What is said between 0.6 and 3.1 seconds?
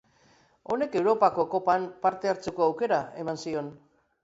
Honek Europako Kopan parte hartzeko aukera